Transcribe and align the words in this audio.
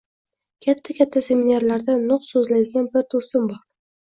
Katta-katta 0.65 1.21
seminarlarda 1.27 1.99
nutq 2.07 2.27
so’zlaydigan 2.33 2.91
bir 2.97 3.07
do’stim 3.15 3.49
bor 3.53 3.63